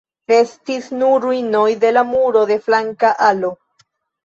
[0.31, 3.55] Restis nur ruinoj de la muro de flanka alo.